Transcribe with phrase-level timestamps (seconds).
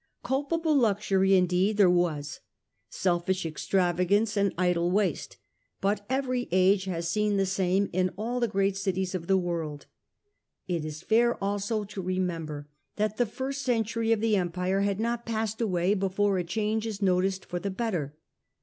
[0.23, 2.39] Culpable luxury, indeed, there was—
[2.89, 5.37] selfish extravagance and idle waste
[5.79, 9.85] but every age has seen the same in all the great cities of the world.
[10.67, 15.23] It is fair also to remember that the first century of the Empire had not
[15.23, 18.15] passed away before a change is noticed for the better.